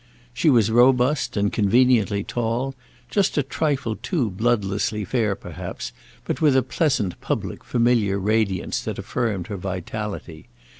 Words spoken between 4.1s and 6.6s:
bloodlessly fair perhaps, but with